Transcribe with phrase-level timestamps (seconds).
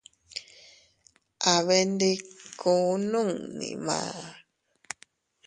[1.53, 4.15] Abendikuu nunni maá.